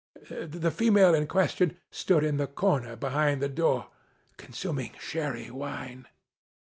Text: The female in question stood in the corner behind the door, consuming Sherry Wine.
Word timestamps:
The 0.31 0.71
female 0.71 1.13
in 1.13 1.27
question 1.27 1.77
stood 1.91 2.23
in 2.23 2.37
the 2.37 2.47
corner 2.47 2.95
behind 2.95 3.39
the 3.39 3.47
door, 3.47 3.91
consuming 4.35 4.95
Sherry 4.99 5.51
Wine. 5.51 6.07